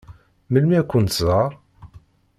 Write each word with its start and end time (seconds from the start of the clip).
Melmi 0.51 0.75
ad 0.79 0.87
kent-tẓeṛ? 0.91 1.51